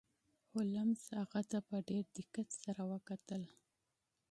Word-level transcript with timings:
هولمز 0.53 1.01
هغه 1.19 1.41
ته 1.49 1.57
په 1.67 1.75
ډیر 1.89 2.03
دقت 2.17 2.47
سره 2.63 2.81
وکتل. 2.91 3.41